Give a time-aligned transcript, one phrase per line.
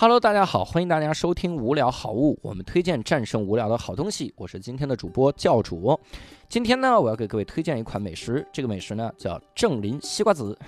[0.00, 4.32] Hello，大家好，欢迎大家收听无聊好物，我们推荐战胜无聊的好东西。
[4.34, 6.00] 我是今天的主播教主。
[6.48, 10.58] 今天呢，我要给各位推荐一款美食，这个美食呢叫正林西瓜子。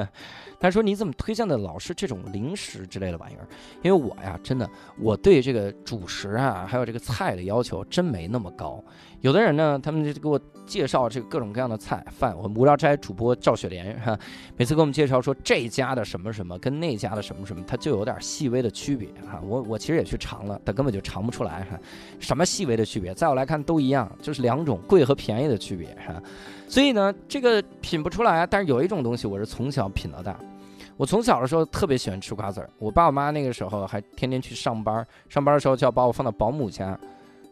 [0.60, 3.48] 他说你怎么推荐的老是这种零食之类的玩意儿？
[3.82, 4.68] 因为我呀，真的
[5.00, 8.84] 我对这个主食啊，还有这个菜的要求真没那么高。
[9.22, 12.36] 有的人呢，他们就给我介绍这个各种各样的菜饭。
[12.36, 14.18] 我们无聊斋主播赵雪莲哈，
[14.56, 19.40] 每次给我们介绍说这家的什么什么跟那家的什么什么，它就有点细微的区别哈。
[19.46, 21.78] 我我其实也去尝了，但根本就尝不出来哈，
[22.18, 26.20] 什么细微的区别，在我来看都一样，就是两种贵和便宜的区别哈。
[26.66, 28.44] 所以呢，这个品不出来。
[28.44, 30.36] 但是有一种东西，我是从小品到大。
[30.96, 36.98] 我从小的时候特别喜欢吃瓜子儿，我爸我妈那个时候还天天去上班，上班的时候就要把我放到保姆家，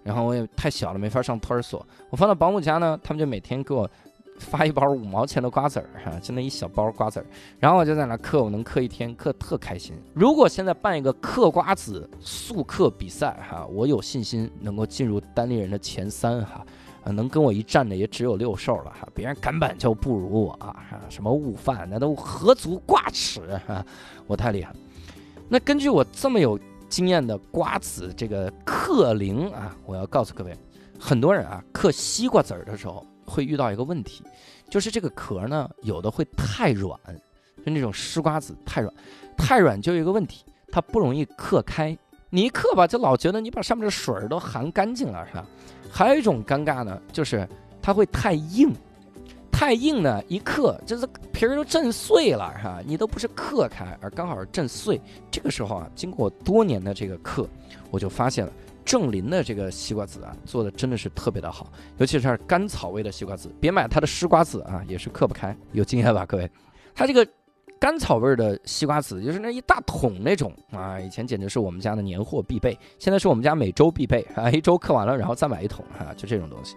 [0.02, 3.88] 然后我也太小了没法上托儿所，我放到保姆家呢，他们就每天给我
[4.38, 7.26] 发一包五毛钱的瓜子儿，哈，就那一小包瓜子儿，
[7.59, 9.95] 然后我就在那嗑，我能嗑一天，嗑特开心。
[10.15, 16.65] 如果现在办一个嗑瓜子速嗑比赛，哈，我有信心能够进入单立人的前三，哈。
[17.02, 20.76] 啊，能跟我一战的也只有六兽了哈，别人根本就不如我啊！
[21.09, 23.82] 什么悟饭，那都何足挂齿啊！
[24.26, 24.71] 我太厉害。
[25.48, 26.60] 那根据我这么有
[26.91, 30.55] 经验的瓜子这个克灵啊，我要告诉各位，
[30.99, 34.23] 很多人啊嗑西瓜籽儿的时候会遇到一个问题，
[34.69, 36.99] 就是这个壳呢有的会太软，
[37.65, 38.93] 就那种湿瓜子太软，
[39.37, 41.96] 太软就有一个问题，它不容易嗑开。
[42.29, 45.46] 你一嗑吧，就老觉得你把上面的水儿都含干净了，是吧？
[45.91, 47.49] 还有一种尴尬呢，就是
[47.80, 48.73] 它会太硬，
[49.60, 52.80] 太硬呢，一嗑就是皮儿都震碎了，哈？
[52.82, 54.98] 你都不是嗑开，而刚好是震碎。
[55.30, 57.46] 这个时候啊，经过多年的这个嗑，
[57.90, 58.50] 我就发现了
[58.86, 65.54] 正林的这个西瓜子啊，做的真的是特别的好，尤其是甘草味的西瓜子，别买它的湿瓜子啊，也是嗑不开。
[65.72, 66.50] 有经验吧，各位？
[66.94, 67.28] 它这个。
[67.78, 70.99] 甘草味的西瓜子，就是那一大桶那种啊！
[70.99, 74.50] 以前简直是我们家的年货必备，现在是我们家每周必备啊！
[74.50, 76.12] 一周嗑完了，然后再买一桶啊！
[76.15, 76.76] 就这种东西，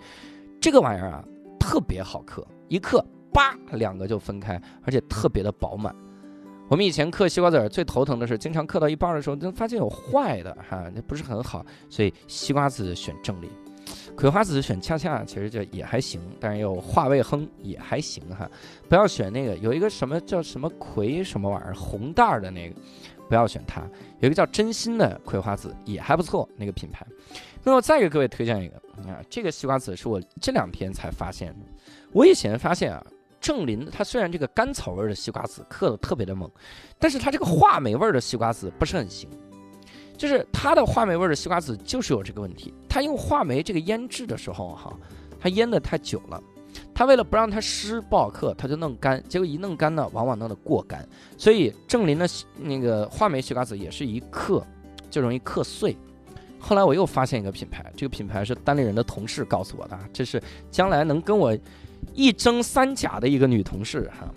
[0.62, 1.22] 这个玩意儿啊，
[1.60, 5.96] 特别好嗑，一嗑叭两个就分开，而且特别的饱满。
[6.70, 13.50] 我们以前嗑西瓜子最头疼的是，经常嗑到一半的时候，就发现有坏的哈，那不是很好，所以西瓜籽选正林。
[14.16, 18.50] 葵花籽选恰恰其实就也还行，但是又化味亨也还行哈。
[18.88, 22.76] 不要选那个，有一个什么叫什么葵什么玩意儿红袋儿的那个，
[23.28, 23.82] 不要选它。
[24.20, 27.06] 有一个叫真心的葵花籽也还不错，那个品牌。
[27.64, 28.76] 那么再给各位推荐一个
[29.10, 31.66] 啊，这个西瓜籽是我这两天才发现的。
[32.12, 33.04] 我以前发现啊，
[33.42, 36.50] 正林它虽然这个甘草味的西瓜籽嗑的特别的猛，
[37.00, 39.30] 但是它这个话梅味的西瓜籽不是很行。
[40.16, 44.96] 就是它的话梅味的西瓜籽就是有这个问题，他用话梅这个腌制的时候哈，
[45.40, 46.40] 它腌的太久了，
[46.94, 51.04] 他为了不让它湿不好嗑，他就弄干，结果一弄干呢，往往弄得过干，
[51.36, 54.64] 所以正林的那个话梅西瓜子也是一嗑
[55.10, 55.98] 就容易嗑碎。
[56.60, 60.40] 后来我又发现一个品牌，这个品牌是单立人的同事告诉我的，这是
[60.70, 61.58] 将来能跟我
[62.14, 64.32] 一争三甲的一个女同事哈，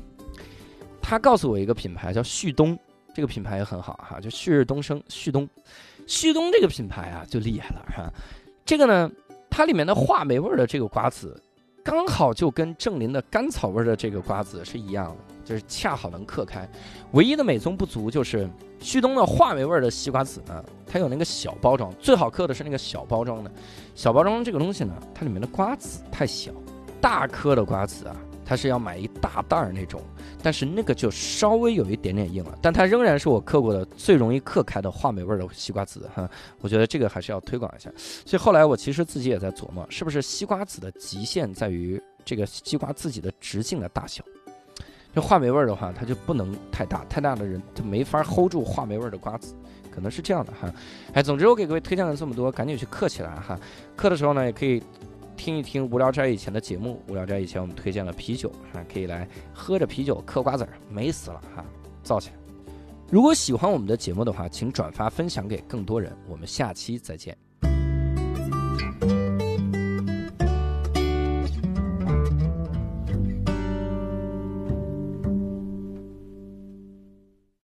[1.03, 2.75] 她告诉我一个品牌叫旭东。
[3.15, 5.47] 这个品牌也很好哈，就旭日东升，旭东，
[6.07, 8.11] 旭东这个品牌啊就厉害了哈。
[8.67, 9.11] 这个呢，
[9.49, 11.41] 它里面的话梅味的这个瓜子，
[11.85, 16.69] 刚好就跟正林的甘草味的这个瓜子是一样的，就是恰好能嗑开。
[17.13, 18.51] 唯一的美中不足就是
[18.81, 23.51] 旭东的话梅味的西瓜子呢，它有那个小包装，最好嗑的是那个小包装的。
[23.95, 26.51] 小包装这个东西呢，它里面的瓜子太小，
[27.01, 28.17] 大颗的瓜子啊。
[28.49, 30.01] 它是要买一大袋儿那种，
[30.41, 36.31] 但是那个就稍微有一点点硬了，但它仍然是我嗑过的最容易嗑开的话梅味儿的西瓜籽哈。
[36.61, 37.91] 我觉得这个还是要推广一下。
[37.97, 44.23] 所以后来我其实自己也在琢磨，是不是西瓜籽的极限在于这个西瓜自己的直径的大小？
[45.13, 49.55] 就话梅味儿的话，它就不能太大，太大的人就没法 hold 住话梅味儿的瓜子，
[49.91, 50.73] 可能是这样的哈。
[51.15, 53.59] 哎，总之我给各位推荐了这么多，赶紧去嗑起来哈。
[53.97, 54.81] 嗑的时候呢，也可以。
[55.37, 61.65] 听一听无聊斋以前的节目，无聊斋以前我们推荐了啤酒，啊，可以来喝着啤酒嗑瓜子儿，美死了哈，
[62.03, 62.37] 造起来！
[63.11, 67.37] 如果喜欢我们的节目的话，请转发分享给更多人，我们下期再见。